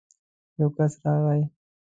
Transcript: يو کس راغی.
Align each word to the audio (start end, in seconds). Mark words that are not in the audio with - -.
يو 0.59 0.67
کس 0.77 0.93
راغی. 1.03 1.41